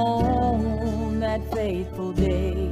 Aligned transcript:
on 0.00 1.20
that 1.20 1.42
faithful 1.52 2.12
day. 2.12 2.68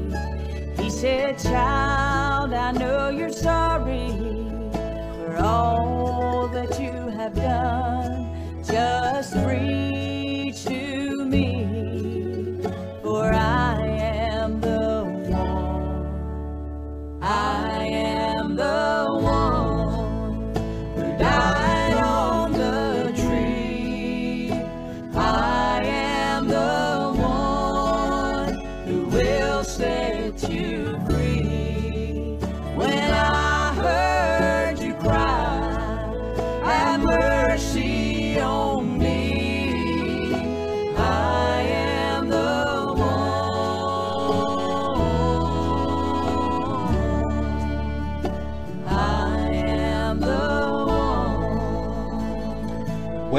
He 0.76 0.90
said, 0.90 1.38
Child, 1.38 2.52
I 2.52 2.72
know 2.72 3.10
you're 3.10 3.32
sorry 3.32 4.08
for 4.72 5.36
all 5.40 6.48
that 6.48 6.80
you 6.80 6.92
have 7.18 7.34
done. 7.34 8.62
Just 8.64 9.34
breathe. 9.44 9.97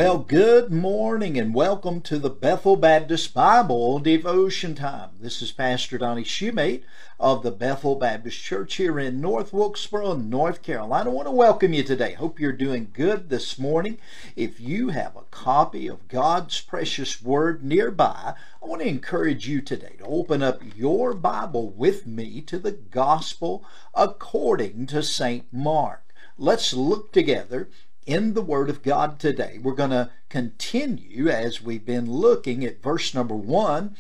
Well, 0.10 0.18
good 0.18 0.72
morning 0.72 1.38
and 1.38 1.54
welcome 1.54 2.02
to 2.02 2.18
the 2.18 2.32
Bethel 2.32 2.76
Baptist 2.76 3.32
Bible 3.32 4.00
Devotion 4.00 4.74
Time. 4.74 5.12
This 5.22 5.40
is 5.44 5.52
Pastor 5.52 6.00
Donnie 6.00 6.24
Shumate 6.24 6.82
of 7.20 7.44
the 7.44 7.52
Bethel 7.52 7.94
Baptist 7.94 8.42
Church 8.42 8.74
here 8.78 8.98
in 8.98 9.22
North 9.22 9.54
Wilkesboro, 9.54 10.16
North 10.16 10.64
Carolina. 10.64 11.12
I 11.12 11.14
want 11.14 11.28
to 11.28 11.32
welcome 11.32 11.74
you 11.74 11.84
today. 11.84 12.14
Hope 12.14 12.40
you're 12.40 12.52
doing 12.52 12.90
good 12.92 13.30
this 13.30 13.60
morning. 13.60 14.00
If 14.36 14.60
you 14.60 14.90
have 14.90 15.16
a 15.16 15.30
copy 15.30 15.88
of 15.88 16.08
God's 16.08 16.60
precious 16.60 17.22
word 17.22 17.64
nearby, 17.64 18.34
I 18.64 18.66
want 18.66 18.82
to 18.82 18.88
encourage 18.88 19.48
you 19.48 19.62
today 19.62 19.94
to 20.00 20.06
open 20.06 20.42
up 20.42 20.64
your 20.76 21.14
Bible 21.14 21.70
with 21.70 22.08
me 22.08 22.42
to 22.48 22.58
the 22.58 22.72
Gospel 22.72 23.64
according 23.94 24.88
to 24.88 25.04
St. 25.04 25.46
Mark. 25.54 26.02
Let's 26.36 26.74
look 26.74 27.12
together 27.12 27.70
in 28.10 28.34
the 28.34 28.42
Word 28.42 28.72
of 28.72 28.82
God 28.82 29.20
today. 29.20 29.60
We're 29.62 29.74
going 29.74 29.92
to 29.92 30.10
continue 30.30 31.30
as 31.30 31.62
we've 31.62 31.86
been 31.86 32.12
looking 32.12 32.66
at 32.66 32.82
verse 32.82 33.14
number 33.14 33.36
one 33.36 33.96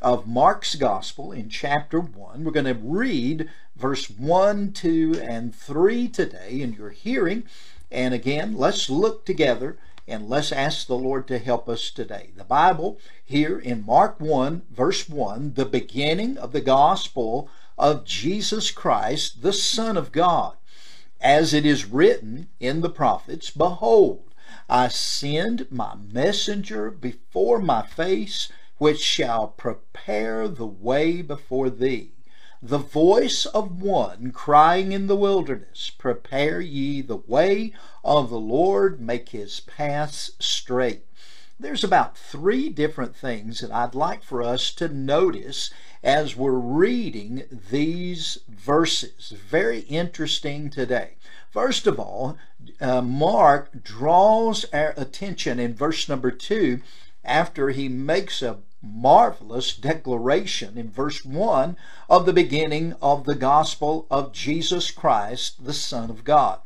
of 0.00 0.26
Mark's 0.26 0.76
Gospel 0.76 1.30
in 1.30 1.50
chapter 1.50 2.00
1. 2.00 2.42
We're 2.42 2.52
going 2.52 2.64
to 2.64 2.72
read 2.72 3.50
verse 3.76 4.08
1, 4.08 4.72
2, 4.72 5.20
and 5.22 5.54
3 5.54 6.08
today 6.08 6.62
in 6.62 6.72
your 6.72 6.88
hearing. 6.88 7.44
And 7.90 8.14
again, 8.14 8.56
let's 8.56 8.88
look 8.88 9.26
together 9.26 9.76
and 10.08 10.26
let's 10.26 10.52
ask 10.52 10.86
the 10.86 10.96
Lord 10.96 11.28
to 11.28 11.36
help 11.36 11.68
us 11.68 11.90
today. 11.90 12.30
The 12.34 12.44
Bible 12.44 12.98
here 13.22 13.58
in 13.58 13.84
Mark 13.84 14.18
1, 14.20 14.62
verse 14.70 15.06
1, 15.06 15.52
the 15.52 15.66
beginning 15.66 16.38
of 16.38 16.52
the 16.52 16.62
Gospel 16.62 17.50
of 17.76 18.06
Jesus 18.06 18.70
Christ, 18.70 19.42
the 19.42 19.52
Son 19.52 19.98
of 19.98 20.12
God 20.12 20.56
as 21.20 21.52
it 21.52 21.66
is 21.66 21.84
written 21.84 22.48
in 22.58 22.80
the 22.80 22.90
prophets, 22.90 23.50
Behold, 23.50 24.34
I 24.68 24.88
send 24.88 25.70
my 25.70 25.94
messenger 25.94 26.90
before 26.90 27.60
my 27.60 27.82
face, 27.82 28.50
which 28.78 29.00
shall 29.00 29.48
prepare 29.48 30.48
the 30.48 30.66
way 30.66 31.22
before 31.22 31.70
thee. 31.70 32.12
The 32.62 32.78
voice 32.78 33.46
of 33.46 33.80
one 33.80 34.32
crying 34.32 34.92
in 34.92 35.06
the 35.06 35.16
wilderness, 35.16 35.90
Prepare 35.90 36.60
ye 36.60 37.00
the 37.00 37.16
way 37.16 37.72
of 38.04 38.28
the 38.28 38.40
Lord, 38.40 39.00
make 39.00 39.30
his 39.30 39.60
paths 39.60 40.30
straight. 40.38 41.06
There's 41.58 41.84
about 41.84 42.16
three 42.16 42.68
different 42.70 43.14
things 43.14 43.60
that 43.60 43.70
I'd 43.70 43.94
like 43.94 44.22
for 44.22 44.42
us 44.42 44.72
to 44.72 44.88
notice 44.88 45.70
as 46.02 46.36
we're 46.36 46.52
reading 46.52 47.44
these 47.70 48.38
verses. 48.48 49.30
Very 49.30 49.80
interesting 49.80 50.70
today. 50.70 51.16
First 51.50 51.86
of 51.86 51.98
all, 51.98 52.38
uh, 52.80 53.02
Mark 53.02 53.82
draws 53.82 54.64
our 54.72 54.94
attention 54.96 55.58
in 55.58 55.74
verse 55.74 56.08
number 56.08 56.30
two 56.30 56.80
after 57.24 57.70
he 57.70 57.88
makes 57.88 58.40
a 58.40 58.58
marvelous 58.82 59.76
declaration 59.76 60.78
in 60.78 60.90
verse 60.90 61.24
1 61.24 61.76
of 62.08 62.24
the 62.24 62.32
beginning 62.32 62.94
of 63.02 63.24
the 63.24 63.34
gospel 63.34 64.06
of 64.10 64.32
Jesus 64.32 64.90
Christ, 64.90 65.64
the 65.64 65.74
Son 65.74 66.08
of 66.08 66.24
God. 66.24 66.60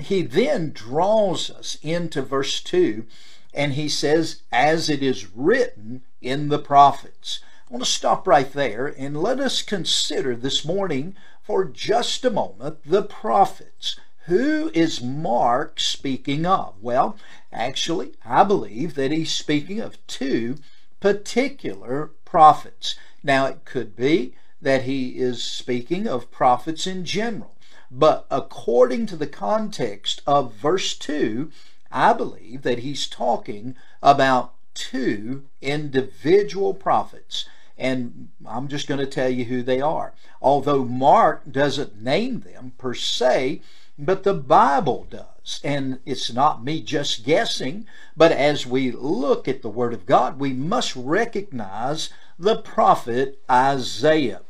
He 0.00 0.22
then 0.22 0.72
draws 0.72 1.50
us 1.50 1.78
into 1.82 2.22
verse 2.22 2.60
2 2.60 3.06
and 3.54 3.74
he 3.74 3.88
says, 3.88 4.42
as 4.52 4.90
it 4.90 5.02
is 5.02 5.32
written 5.34 6.02
in 6.20 6.48
the 6.48 6.58
prophets. 6.58 7.40
I 7.68 7.74
want 7.74 7.84
to 7.84 7.90
stop 7.90 8.26
right 8.26 8.50
there 8.50 8.86
and 8.86 9.20
let 9.22 9.38
us 9.40 9.60
consider 9.60 10.34
this 10.34 10.64
morning 10.64 11.14
for 11.42 11.66
just 11.66 12.24
a 12.24 12.30
moment 12.30 12.78
the 12.82 13.02
prophets. 13.02 14.00
Who 14.24 14.70
is 14.72 15.02
Mark 15.02 15.78
speaking 15.78 16.46
of? 16.46 16.76
Well, 16.80 17.18
actually, 17.52 18.14
I 18.24 18.42
believe 18.44 18.94
that 18.94 19.10
he's 19.10 19.32
speaking 19.32 19.80
of 19.80 19.98
two 20.06 20.56
particular 21.00 22.12
prophets. 22.24 22.94
Now, 23.22 23.44
it 23.44 23.66
could 23.66 23.94
be 23.94 24.34
that 24.62 24.84
he 24.84 25.18
is 25.18 25.44
speaking 25.44 26.08
of 26.08 26.30
prophets 26.30 26.86
in 26.86 27.04
general, 27.04 27.54
but 27.90 28.26
according 28.30 29.04
to 29.06 29.16
the 29.16 29.26
context 29.26 30.22
of 30.26 30.54
verse 30.54 30.96
2, 30.96 31.50
I 31.92 32.14
believe 32.14 32.62
that 32.62 32.78
he's 32.78 33.06
talking 33.06 33.76
about 34.02 34.54
two 34.72 35.44
individual 35.60 36.72
prophets. 36.72 37.46
And 37.78 38.28
I'm 38.44 38.68
just 38.68 38.88
going 38.88 39.00
to 39.00 39.06
tell 39.06 39.28
you 39.28 39.44
who 39.44 39.62
they 39.62 39.80
are. 39.80 40.12
Although 40.42 40.84
Mark 40.84 41.50
doesn't 41.50 42.02
name 42.02 42.40
them 42.40 42.72
per 42.76 42.92
se, 42.92 43.62
but 43.98 44.24
the 44.24 44.34
Bible 44.34 45.06
does. 45.08 45.60
And 45.64 46.00
it's 46.04 46.32
not 46.32 46.64
me 46.64 46.82
just 46.82 47.24
guessing, 47.24 47.86
but 48.16 48.32
as 48.32 48.66
we 48.66 48.90
look 48.90 49.48
at 49.48 49.62
the 49.62 49.68
Word 49.68 49.94
of 49.94 50.06
God, 50.06 50.38
we 50.38 50.52
must 50.52 50.94
recognize 50.94 52.10
the 52.38 52.56
prophet 52.56 53.40
Isaiah. 53.50 54.42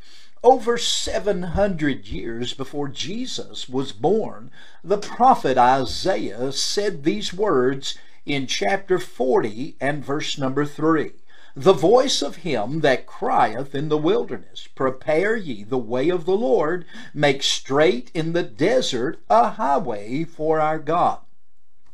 Over 0.42 0.78
700 0.78 2.06
years 2.06 2.54
before 2.54 2.88
Jesus 2.88 3.68
was 3.68 3.92
born, 3.92 4.50
the 4.84 4.98
prophet 4.98 5.58
Isaiah 5.58 6.52
said 6.52 7.04
these 7.04 7.32
words 7.32 7.98
in 8.24 8.46
chapter 8.46 8.98
40 8.98 9.76
and 9.80 10.04
verse 10.04 10.38
number 10.38 10.64
3. 10.64 11.12
The 11.58 11.72
voice 11.72 12.22
of 12.22 12.36
him 12.46 12.82
that 12.82 13.04
crieth 13.04 13.74
in 13.74 13.88
the 13.88 13.98
wilderness, 13.98 14.68
Prepare 14.76 15.34
ye 15.34 15.64
the 15.64 15.76
way 15.76 16.08
of 16.08 16.24
the 16.24 16.36
Lord, 16.36 16.84
make 17.12 17.42
straight 17.42 18.12
in 18.14 18.32
the 18.32 18.44
desert 18.44 19.18
a 19.28 19.50
highway 19.50 20.22
for 20.22 20.60
our 20.60 20.78
God. 20.78 21.18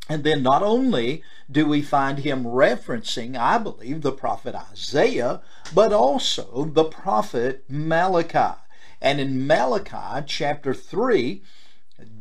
And 0.06 0.22
then 0.22 0.42
not 0.42 0.62
only 0.62 1.22
do 1.50 1.64
we 1.64 1.80
find 1.80 2.18
him 2.18 2.44
referencing, 2.44 3.38
I 3.38 3.56
believe, 3.56 4.02
the 4.02 4.12
prophet 4.12 4.54
Isaiah, 4.54 5.40
but 5.74 5.94
also 5.94 6.66
the 6.66 6.84
prophet 6.84 7.64
Malachi. 7.66 8.60
And 9.00 9.18
in 9.18 9.46
Malachi 9.46 10.26
chapter 10.26 10.74
3, 10.74 11.42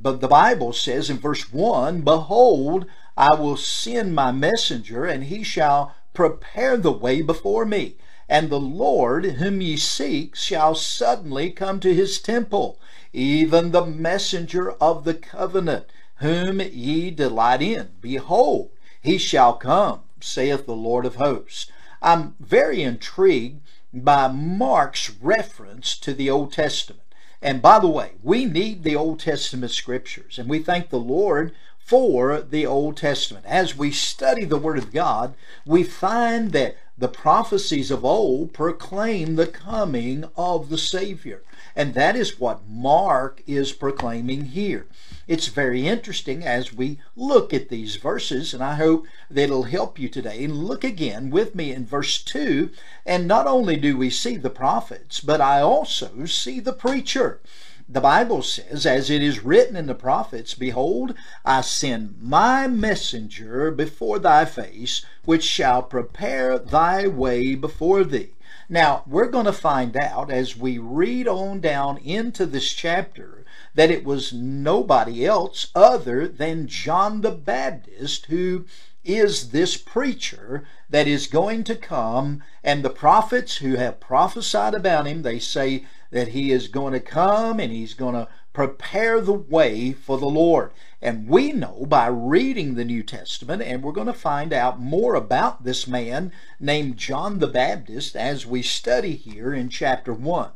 but 0.02 0.22
the 0.22 0.30
Bible 0.30 0.72
says 0.72 1.10
in 1.10 1.18
verse 1.18 1.52
1, 1.52 2.04
Behold, 2.04 2.86
I 3.18 3.34
will 3.36 3.58
send 3.58 4.16
my 4.16 4.32
messenger, 4.32 5.04
and 5.04 5.26
he 5.26 5.44
shall 5.44 5.94
prepare 6.14 6.78
the 6.78 6.92
way 6.92 7.22
before 7.22 7.66
me. 7.66 7.96
And 8.30 8.50
the 8.50 8.60
Lord 8.60 9.26
whom 9.26 9.62
ye 9.62 9.78
seek 9.78 10.36
shall 10.36 10.76
suddenly 10.76 11.52
come 11.52 11.80
to 11.82 11.94
his 11.94 12.20
temple, 12.20 12.80
even 13.12 13.72
the 13.72 13.86
messenger 13.86 14.72
of 14.74 15.04
the 15.04 15.14
covenant 15.14 15.88
whom 16.18 16.62
ye 16.62 17.12
delight 17.12 17.62
in. 17.62 17.90
Behold, 18.00 18.72
he 19.02 19.18
shall 19.18 19.54
come, 19.54 20.02
saith 20.22 20.66
the 20.66 20.76
Lord 20.76 21.06
of 21.06 21.16
hosts. 21.16 21.70
I'm 22.02 22.36
very 22.40 22.82
intrigued 22.82 23.62
by 23.94 24.28
Mark's 24.30 25.10
reference 25.22 25.98
to 26.00 26.14
the 26.14 26.30
Old 26.30 26.54
Testament. 26.54 27.02
And 27.42 27.62
by 27.62 27.80
the 27.80 27.90
way, 27.90 28.12
we 28.24 28.46
need 28.46 28.84
the 28.84 28.96
Old 28.96 29.20
Testament 29.20 29.74
scriptures, 29.74 30.40
and 30.40 30.50
we 30.50 30.60
thank 30.60 30.90
the 30.90 30.98
Lord 30.98 31.54
for 31.86 32.42
the 32.42 32.66
Old 32.66 32.98
Testament. 32.98 33.46
As 33.46 33.78
we 33.78 33.92
study 33.92 34.46
the 34.46 34.58
Word 34.58 34.78
of 34.78 34.94
God, 34.94 35.36
we 35.66 35.84
find 35.84 36.52
that 36.52 36.78
the 36.98 37.08
prophecies 37.08 37.92
of 37.92 38.06
old 38.06 38.54
proclaim 38.54 39.36
the 39.36 39.48
coming 39.48 40.26
of 40.38 40.70
the 40.70 40.78
Savior. 40.78 41.42
And 41.76 41.94
that 41.96 42.16
is 42.16 42.40
what 42.40 42.68
Mark 42.68 43.42
is 43.48 43.72
proclaiming 43.72 44.46
here. 44.46 44.86
It's 45.28 45.48
very 45.48 45.88
interesting 45.88 46.44
as 46.44 46.74
we 46.74 47.00
look 47.16 47.54
at 47.54 47.70
these 47.70 47.96
verses, 47.96 48.54
and 48.54 48.64
I 48.64 48.76
hope 48.76 49.06
that 49.30 49.44
it'll 49.44 49.64
help 49.64 49.98
you 49.98 50.08
today. 50.08 50.44
And 50.44 50.66
look 50.66 50.84
again 50.84 51.30
with 51.30 51.56
me 51.56 51.72
in 51.72 51.86
verse 51.86 52.22
2, 52.22 52.70
and 53.06 53.28
not 53.28 53.48
only 53.48 53.76
do 53.76 53.98
we 53.98 54.10
see 54.10 54.38
the 54.38 54.50
prophets, 54.50 55.20
but 55.20 55.42
I 55.42 55.62
also 55.62 56.26
see 56.26 56.60
the 56.60 56.74
preacher. 56.74 57.42
The 57.90 58.00
Bible 58.00 58.42
says, 58.42 58.86
as 58.86 59.10
it 59.10 59.22
is 59.22 59.44
written 59.44 59.76
in 59.76 59.88
the 59.88 59.94
prophets, 59.94 60.54
Behold, 60.54 61.14
I 61.44 61.62
send 61.62 62.16
my 62.22 62.66
messenger 62.66 63.72
before 63.72 64.20
thy 64.20 64.46
face, 64.46 65.06
which 65.26 65.44
shall 65.44 65.84
prepare 65.84 66.58
thy 66.58 67.08
way 67.08 67.56
before 67.56 68.06
thee. 68.06 68.36
Now, 68.70 69.04
we're 69.06 69.30
going 69.30 69.46
to 69.46 69.54
find 69.54 69.98
out 69.98 70.32
as 70.32 70.56
we 70.56 70.78
read 70.78 71.28
on 71.28 71.60
down 71.60 71.98
into 71.98 72.46
this 72.46 72.72
chapter 72.72 73.44
that 73.76 73.92
it 73.92 74.06
was 74.06 74.32
nobody 74.32 75.26
else 75.26 75.68
other 75.76 76.28
than 76.28 76.68
John 76.68 77.22
the 77.22 77.32
Baptist 77.32 78.28
who 78.28 78.66
is 79.04 79.50
this 79.50 79.76
preacher 79.76 80.64
that 80.90 81.08
is 81.08 81.28
going 81.28 81.66
to 81.66 81.76
come 81.76 82.42
and 82.64 82.84
the 82.84 82.90
prophets 82.90 83.58
who 83.58 83.76
have 83.76 84.00
prophesied 84.00 84.74
about 84.74 85.06
him 85.06 85.24
they 85.24 85.40
say 85.40 85.86
that 86.14 86.30
he 86.30 86.52
is 86.52 86.68
going 86.68 86.94
to 86.94 87.00
come 87.00 87.60
and 87.60 87.72
he's 87.72 87.96
going 87.96 88.14
to 88.14 88.28
prepare 88.54 89.20
the 89.20 89.34
way 89.34 89.92
for 89.92 90.20
the 90.20 90.28
Lord. 90.28 90.70
And 91.02 91.28
we 91.28 91.52
know 91.52 91.86
by 91.88 92.06
reading 92.06 92.76
the 92.76 92.86
New 92.86 93.02
Testament, 93.02 93.64
and 93.64 93.82
we're 93.82 93.92
going 93.92 94.08
to 94.08 94.14
find 94.14 94.54
out 94.54 94.80
more 94.80 95.16
about 95.16 95.64
this 95.64 95.88
man 95.88 96.32
named 96.60 96.98
John 96.98 97.40
the 97.40 97.48
Baptist 97.48 98.16
as 98.16 98.46
we 98.46 98.62
study 98.62 99.16
here 99.16 99.56
in 99.56 99.70
chapter 99.70 100.14
1. 100.14 100.52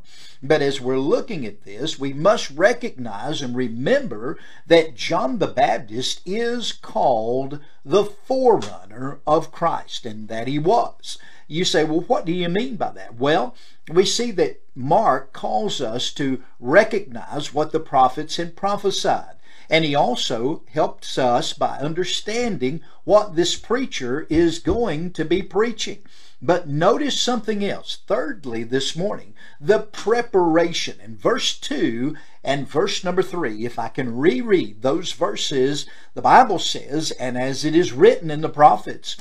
But 0.47 0.61
as 0.61 0.79
we're 0.79 0.97
looking 0.97 1.45
at 1.45 1.65
this, 1.65 1.99
we 1.99 2.13
must 2.13 2.51
recognize 2.51 3.41
and 3.41 3.53
remember 3.53 4.37
that 4.65 4.95
John 4.95 5.39
the 5.39 5.47
Baptist 5.47 6.21
is 6.25 6.71
called 6.71 7.59
the 7.83 8.05
forerunner 8.05 9.19
of 9.27 9.51
Christ, 9.51 10.05
and 10.05 10.29
that 10.29 10.47
he 10.47 10.57
was. 10.57 11.17
You 11.49 11.65
say, 11.65 11.83
well, 11.83 11.99
what 11.99 12.23
do 12.23 12.31
you 12.31 12.47
mean 12.47 12.77
by 12.77 12.91
that? 12.91 13.15
Well, 13.15 13.55
we 13.91 14.05
see 14.05 14.31
that 14.31 14.61
Mark 14.73 15.33
calls 15.33 15.81
us 15.81 16.13
to 16.13 16.41
recognize 16.61 17.53
what 17.53 17.73
the 17.73 17.81
prophets 17.81 18.37
had 18.37 18.55
prophesied. 18.55 19.35
And 19.69 19.83
he 19.83 19.95
also 19.95 20.63
helps 20.71 21.17
us 21.17 21.51
by 21.51 21.79
understanding 21.79 22.79
what 23.03 23.35
this 23.35 23.57
preacher 23.57 24.25
is 24.29 24.59
going 24.59 25.11
to 25.11 25.25
be 25.25 25.41
preaching. 25.41 26.03
But 26.39 26.69
notice 26.69 27.19
something 27.19 27.65
else. 27.65 27.97
Thirdly, 28.05 28.63
this 28.63 28.95
morning, 28.95 29.33
the 29.59 29.79
preparation. 29.79 30.99
In 31.01 31.17
verse 31.17 31.57
2 31.57 32.15
and 32.43 32.67
verse 32.67 33.03
number 33.03 33.23
3, 33.23 33.65
if 33.65 33.79
I 33.79 33.87
can 33.87 34.15
reread 34.15 34.83
those 34.83 35.13
verses, 35.13 35.87
the 36.13 36.21
Bible 36.21 36.59
says, 36.59 37.09
And 37.11 37.39
as 37.39 37.65
it 37.65 37.75
is 37.75 37.91
written 37.91 38.29
in 38.29 38.41
the 38.41 38.49
prophets, 38.49 39.17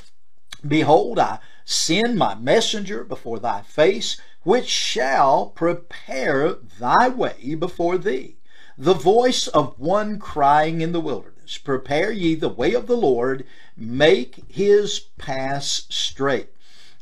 Behold, 0.66 1.18
I 1.18 1.38
send 1.64 2.18
my 2.18 2.34
messenger 2.34 3.02
before 3.02 3.38
thy 3.38 3.62
face, 3.62 4.20
which 4.42 4.68
shall 4.68 5.46
prepare 5.46 6.56
thy 6.78 7.08
way 7.08 7.54
before 7.54 7.96
thee. 7.96 8.36
The 8.76 8.92
voice 8.92 9.48
of 9.48 9.78
one 9.78 10.18
crying 10.18 10.82
in 10.82 10.92
the 10.92 11.00
wilderness, 11.00 11.56
Prepare 11.56 12.12
ye 12.12 12.34
the 12.34 12.50
way 12.50 12.74
of 12.74 12.86
the 12.86 12.96
Lord, 12.96 13.46
make 13.74 14.44
his 14.48 15.00
paths 15.16 15.86
straight. 15.88 16.50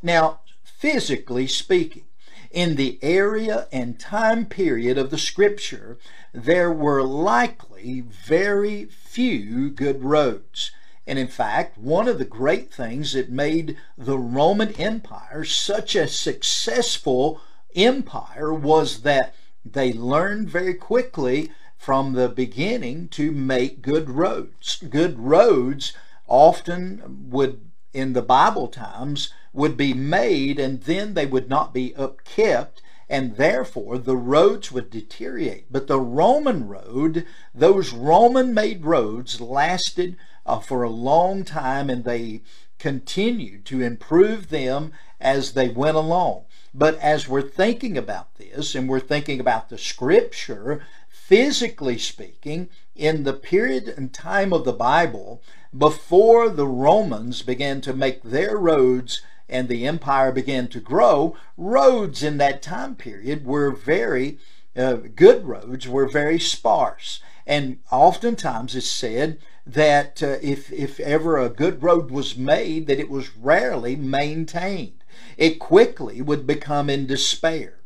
Now, 0.05 0.41
physically 0.63 1.47
speaking, 1.47 2.05
in 2.51 2.77
the 2.77 2.99
area 3.01 3.67
and 3.73 3.99
time 3.99 4.45
period 4.45 4.99
of 4.99 5.09
the 5.09 5.17
scripture, 5.17 5.99
there 6.35 6.71
were 6.71 7.03
likely 7.03 8.03
very 8.03 8.85
few 8.85 9.71
good 9.71 10.05
roads. 10.05 10.73
And 11.07 11.19
in 11.19 11.29
fact, 11.29 11.79
one 11.79 12.07
of 12.07 12.19
the 12.19 12.27
great 12.27 12.73
things 12.73 13.15
that 13.15 13.31
made 13.31 13.79
the 13.97 14.19
Roman 14.19 14.73
Empire 14.73 15.43
such 15.43 15.97
a 15.97 16.07
successful 16.07 17.41
empire 17.75 18.53
was 18.53 19.01
that 19.03 19.35
they 19.65 19.95
learned 19.95 20.51
very 20.51 20.75
quickly 20.75 21.51
from 21.79 22.13
the 22.13 22.29
beginning 22.29 23.09
to 23.09 23.33
make 23.33 23.81
good 23.81 24.11
roads. 24.11 24.83
Good 24.87 25.19
roads 25.19 25.95
often 26.27 27.31
would, 27.31 27.71
in 27.95 28.13
the 28.13 28.23
Bible 28.23 28.69
times, 28.69 29.31
would 29.55 29.77
be 29.77 29.95
made 29.95 30.59
and 30.59 30.83
then 30.83 31.15
they 31.15 31.25
would 31.25 31.49
not 31.49 31.73
be 31.73 31.95
upkept 31.97 32.83
and 33.09 33.37
therefore 33.37 33.97
the 33.97 34.17
roads 34.17 34.73
would 34.73 34.91
deteriorate. 34.91 35.67
But 35.71 35.87
the 35.87 36.01
Roman 36.01 36.67
road, 36.67 37.25
those 37.55 37.93
Roman 37.93 38.53
made 38.53 38.85
roads 38.85 39.41
lasted 39.41 40.17
uh, 40.45 40.59
for 40.59 40.83
a 40.83 40.91
long 40.91 41.45
time 41.45 41.89
and 41.89 42.05
they 42.05 42.43
continued 42.79 43.65
to 43.67 43.81
improve 43.81 44.49
them 44.49 44.93
as 45.21 45.53
they 45.53 45.69
went 45.69 45.97
along. 45.97 46.45
But 46.75 46.99
as 46.99 47.29
we're 47.29 47.43
thinking 47.43 47.97
about 47.97 48.35
this 48.35 48.75
and 48.75 48.89
we're 48.89 49.01
thinking 49.01 49.39
about 49.39 49.69
the 49.69 49.79
scripture, 49.79 50.85
physically 51.09 51.99
speaking, 51.99 52.69
in 52.97 53.23
the 53.23 53.33
period 53.33 53.89
and 53.89 54.13
time 54.13 54.53
of 54.53 54.65
the 54.65 54.73
Bible, 54.73 55.41
before 55.77 56.49
the 56.49 56.67
Romans 56.67 57.43
began 57.43 57.81
to 57.83 57.93
make 57.93 58.23
their 58.23 58.57
roads 58.57 59.23
and 59.49 59.69
the 59.69 59.87
empire 59.87 60.33
began 60.33 60.69
to 60.69 60.81
grow, 60.81 61.37
roads 61.57 62.23
in 62.23 62.39
that 62.39 62.63
time 62.63 62.95
period 62.95 63.45
were 63.45 63.71
very 63.71 64.39
uh, 64.77 64.95
good 65.15 65.45
roads 65.45 65.87
were 65.87 66.09
very 66.09 66.39
sparse. 66.39 67.21
And 67.47 67.79
oftentimes 67.93 68.75
it's 68.75 68.91
said 68.91 69.39
that 69.67 70.23
uh, 70.23 70.37
if, 70.43 70.73
if 70.73 70.99
ever 71.01 71.39
a 71.39 71.49
good 71.49 71.83
road 71.83 72.11
was 72.11 72.37
made, 72.37 72.87
that 72.87 72.99
it 72.99 73.09
was 73.09 73.37
rarely 73.37 73.97
maintained. 73.97 75.05
It 75.37 75.59
quickly 75.59 76.21
would 76.23 76.47
become 76.47 76.91
in 76.91 77.07
despair. 77.07 77.79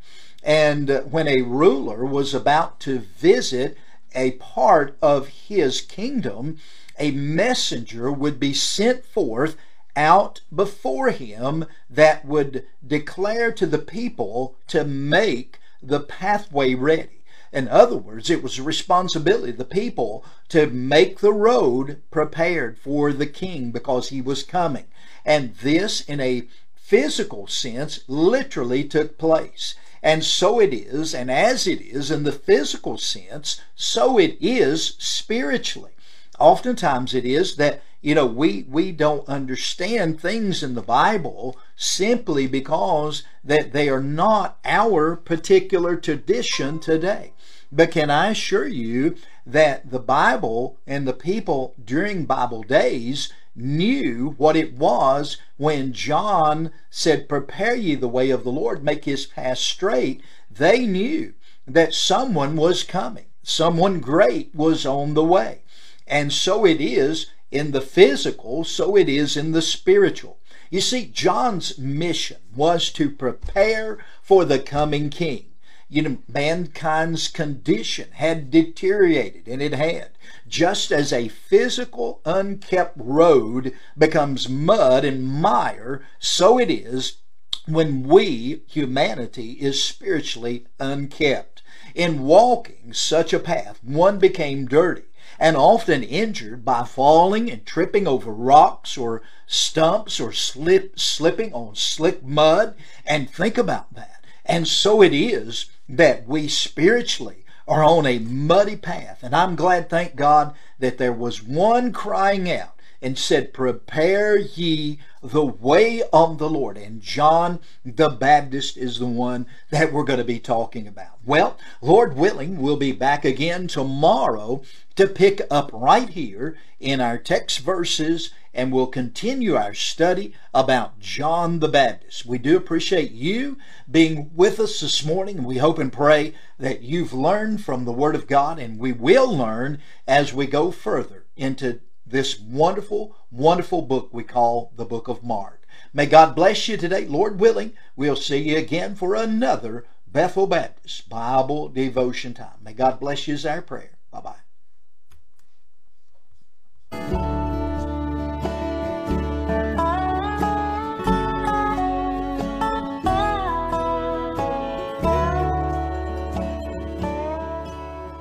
And 0.43 0.91
uh, 0.91 1.01
when 1.03 1.29
a 1.29 1.43
ruler 1.43 2.05
was 2.05 2.33
about 2.33 2.81
to 2.81 3.01
visit 3.01 3.77
a 4.15 4.33
part 4.33 4.97
of 5.03 5.29
his 5.29 5.81
kingdom, 5.81 6.59
a 6.99 7.11
messenger 7.11 8.11
would 8.11 8.41
be 8.41 8.55
sent 8.55 9.05
forth 9.05 9.57
out 9.99 10.40
before 10.55 11.11
him 11.11 11.67
that 11.90 12.25
would 12.25 12.64
declare 12.87 13.50
to 13.50 13.67
the 13.67 13.78
people 13.78 14.57
to 14.69 14.85
make 14.85 15.59
the 15.83 16.00
pathway 16.00 16.75
ready. 16.75 17.25
In 17.52 17.67
other 17.69 17.97
words, 17.97 18.31
it 18.31 18.43
was 18.43 18.59
a 18.59 18.62
responsibility 18.62 19.50
of 19.50 19.59
the 19.59 19.64
people 19.64 20.25
to 20.50 20.67
make 20.69 21.19
the 21.19 21.33
road 21.33 22.00
prepared 22.11 22.78
for 22.78 23.12
the 23.12 23.26
king 23.26 23.73
because 23.73 24.11
he 24.11 24.21
was 24.21 24.43
coming. 24.43 24.85
And 25.25 25.57
this, 25.57 26.02
in 26.02 26.21
a 26.21 26.47
physical 26.76 27.47
sense, 27.47 28.00
literally 28.07 28.85
took 28.85 29.19
place. 29.19 29.75
And 30.02 30.25
so 30.25 30.61
it 30.61 30.73
is, 30.73 31.14
and 31.14 31.31
as 31.31 31.67
it 31.67 31.81
is 31.81 32.11
in 32.11 32.23
the 32.23 32.33
physical 32.33 32.99
sense, 32.99 33.61
so 33.75 34.19
it 34.19 34.37
is 34.40 34.95
spiritually. 34.99 35.93
Oftentimes 36.38 37.14
it 37.14 37.25
is 37.25 37.57
that 37.57 37.83
you 38.00 38.14
know 38.14 38.26
we 38.26 38.64
we 38.69 38.93
don't 38.93 39.28
understand 39.28 40.21
things 40.21 40.62
in 40.62 40.75
the 40.75 40.83
bible 40.83 41.57
simply 41.76 42.47
because 42.47 43.23
that 43.45 43.73
they 43.73 43.88
are 43.88 44.02
not 44.02 44.59
our 44.64 45.17
particular 45.17 45.97
tradition 45.97 46.78
today. 46.78 47.33
But 47.71 47.90
can 47.90 48.11
i 48.11 48.31
assure 48.31 48.67
you 48.67 49.17
that 49.47 49.90
the 49.90 49.99
bible 49.99 50.78
and 50.87 51.07
the 51.07 51.12
people 51.12 51.75
during 51.83 52.25
bible 52.25 52.62
days 52.62 53.33
knew 53.55 54.35
what 54.38 54.57
it 54.57 54.75
was 54.75 55.37
when 55.57 55.93
john 55.93 56.71
said 56.90 57.28
prepare 57.28 57.75
ye 57.75 57.95
the 57.95 58.09
way 58.09 58.31
of 58.31 58.45
the 58.45 58.52
lord 58.52 58.85
make 58.85 59.05
his 59.05 59.26
path 59.26 59.59
straight 59.59 60.23
they 60.50 60.87
knew 60.87 61.35
that 61.67 61.93
someone 61.93 62.57
was 62.57 62.83
coming 62.85 63.26
someone 63.49 63.99
great 63.99 64.55
was 64.55 64.85
on 64.85 65.14
the 65.14 65.25
way. 65.25 65.62
And 66.07 66.33
so 66.33 66.67
it 66.67 66.81
is 66.81 67.26
in 67.50 67.71
the 67.71 67.81
physical, 67.81 68.64
so 68.64 68.97
it 68.97 69.09
is 69.09 69.37
in 69.37 69.52
the 69.52 69.62
spiritual. 69.62 70.38
You 70.71 70.81
see, 70.81 71.07
John's 71.07 71.78
mission 71.78 72.38
was 72.55 72.90
to 72.93 73.11
prepare 73.11 73.99
for 74.23 74.45
the 74.45 74.59
coming 74.59 75.09
king. 75.09 75.47
You 75.88 76.02
know, 76.02 76.19
mankind's 76.28 77.28
condition 77.28 78.09
had 78.12 78.50
deteriorated, 78.50 79.49
and 79.49 79.62
it 79.62 79.73
had. 79.73 80.11
Just 80.47 80.93
as 80.93 81.11
a 81.11 81.28
physical, 81.28 82.21
unkept 82.26 82.93
road 82.97 83.73
becomes 83.97 84.50
mud 84.50 85.07
and 85.07 85.26
mire, 85.26 86.05
so 86.19 86.59
it 86.59 86.71
is 86.71 87.19
when 87.64 88.02
we, 88.02 88.62
humanity, 88.67 89.52
is 89.52 89.83
spiritually 89.83 90.67
unkept. 90.78 91.62
In 91.95 92.25
walking 92.25 92.93
such 92.93 93.33
a 93.33 93.38
path, 93.38 93.83
one 93.83 94.19
became 94.19 94.67
dirty 94.69 95.08
and 95.38 95.57
often 95.57 96.02
injured 96.02 96.64
by 96.64 96.85
falling 96.85 97.50
and 97.50 97.64
tripping 97.64 98.07
over 98.07 98.33
rocks 98.33 98.97
or 98.99 99.23
stumps 99.47 100.18
or 100.18 100.33
slip, 100.33 100.99
slipping 100.99 101.52
on 101.52 101.75
slick 101.75 102.25
mud. 102.25 102.75
And 103.07 103.30
think 103.30 103.57
about 103.57 103.95
that. 103.95 104.25
And 104.45 104.66
so 104.66 105.02
it 105.02 105.12
is 105.12 105.66
that 105.88 106.26
we 106.26 106.49
spiritually 106.49 107.45
are 107.66 107.85
on 107.85 108.07
a 108.07 108.18
muddy 108.18 108.76
path. 108.76 109.21
And 109.23 109.35
I'm 109.35 109.54
glad, 109.54 109.88
thank 109.88 110.16
God, 110.16 110.54
that 110.78 110.99
there 110.99 111.12
was 111.12 111.42
one 111.42 111.92
crying 111.92 112.50
out 112.50 112.77
and 113.00 113.19
said, 113.19 113.52
Prepare 113.52 114.37
ye 114.37 114.99
the 115.23 115.45
way 115.45 116.02
of 116.12 116.38
the 116.38 116.49
Lord. 116.49 116.76
And 116.76 117.00
John 117.00 117.61
the 117.85 118.09
Baptist 118.09 118.76
is 118.76 118.99
the 118.99 119.07
one 119.07 119.47
that 119.71 119.93
we're 119.93 120.05
going 120.05 120.19
to 120.19 120.25
be 120.25 120.40
talking 120.40 120.87
about. 120.87 121.19
Well, 121.25 121.57
Lord 121.81 122.17
willing, 122.17 122.61
we'll 122.61 122.76
be 122.76 122.93
back 122.93 123.25
again 123.25 123.69
tomorrow 123.69 124.62
to 124.97 125.07
pick 125.07 125.43
up 125.50 125.71
right 125.73 126.09
here 126.09 126.57
in 126.81 127.00
our 127.00 127.19
text 127.19 127.61
verses 127.61 128.31
and 128.55 128.73
we'll 128.73 128.88
continue 128.88 129.55
our 129.55 129.75
study 129.75 130.35
about 130.52 130.99
John 130.99 131.61
the 131.61 131.69
Baptist. 131.69 132.26
We 132.26 132.38
do 132.38 132.57
appreciate 132.57 133.12
you 133.12 133.57
being 133.88 134.31
with 134.35 134.59
us 134.59 134.81
this 134.81 135.05
morning. 135.05 135.45
We 135.45 135.59
hope 135.59 135.78
and 135.78 135.93
pray 135.93 136.35
that 136.59 136.83
you've 136.83 137.12
learned 137.12 137.62
from 137.62 137.85
the 137.85 137.93
Word 137.93 138.17
of 138.17 138.26
God 138.26 138.59
and 138.59 138.78
we 138.78 138.90
will 138.90 139.33
learn 139.33 139.78
as 140.09 140.35
we 140.35 140.47
go 140.47 140.73
further 140.73 141.26
into 141.37 141.81
this 142.11 142.38
wonderful, 142.38 143.17
wonderful 143.31 143.83
book 143.83 144.09
we 144.12 144.25
call 144.25 144.73
the 144.77 144.85
Book 144.85 145.09
of 145.09 145.23
Mark. 145.23 145.67
May 145.93 146.07
God 146.07 146.35
bless 146.35 146.69
you 146.69 146.77
today. 146.77 147.07
Lord 147.07 147.41
willing, 147.41 147.73
we'll 147.97 148.17
see 148.17 148.50
you 148.50 148.57
again 148.57 148.95
for 148.95 149.15
another 149.15 149.85
Bethel 150.07 150.47
Baptist 150.47 151.09
Bible 151.09 151.69
devotion 151.69 152.35
time. 152.35 152.59
May 152.62 152.73
God 152.73 152.99
bless 153.00 153.29
you 153.29 153.35
is 153.35 153.47
our 153.47 153.62
prayer. 153.62 153.99
Bye 154.11 154.21
bye. 154.21 154.35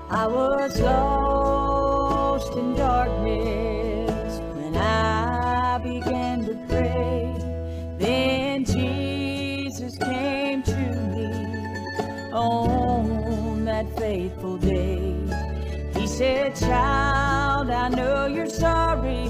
I 0.10 0.26
was 0.26 0.80
lost 0.80 1.37
said, 16.18 16.56
Child, 16.56 17.70
I 17.70 17.90
know 17.90 18.26
you're 18.26 18.50
sorry 18.50 19.28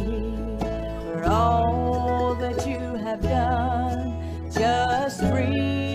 for 0.62 1.26
all 1.26 2.34
that 2.36 2.66
you 2.66 2.80
have 3.04 3.22
done. 3.22 4.50
Just 4.50 5.20
breathe 5.30 5.87